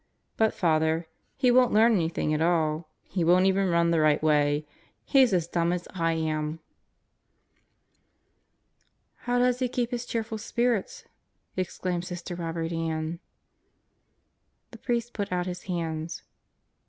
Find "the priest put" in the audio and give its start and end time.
14.71-15.31